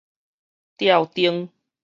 [0.77, 1.49] 吊燈